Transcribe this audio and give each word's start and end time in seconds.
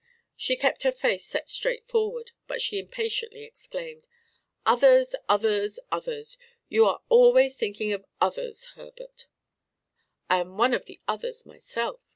She 0.35 0.55
kept 0.55 0.81
her 0.81 0.91
face 0.91 1.23
set 1.23 1.47
straight 1.47 1.85
forward; 1.85 2.31
but 2.47 2.59
she 2.59 2.79
impatiently 2.79 3.43
exclaimed: 3.43 4.07
"Others, 4.65 5.15
others, 5.29 5.77
others! 5.91 6.39
You 6.69 6.87
are 6.87 7.03
always 7.07 7.53
thinking 7.53 7.93
of 7.93 8.05
others, 8.19 8.65
Herbert!" 8.73 9.27
"I 10.27 10.39
am 10.39 10.57
one 10.57 10.73
of 10.73 10.87
them 10.87 10.97
myself! 10.97 10.99
I 11.07 11.13
am 11.19 11.21
one 11.21 11.21
of 11.21 11.21
the 11.21 11.27
others 11.37 11.45
myself!" 11.45 11.99